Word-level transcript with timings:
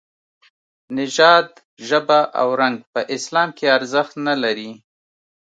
نژاد، 0.95 1.47
ژبه 1.87 2.19
او 2.41 2.47
رنګ 2.61 2.77
په 2.93 3.01
اسلام 3.15 3.49
کې 3.57 3.65
ارزښت 3.77 4.13
نه 4.27 4.35
لري. 4.43 4.71